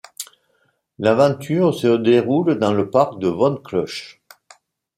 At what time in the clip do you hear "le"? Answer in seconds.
2.73-2.89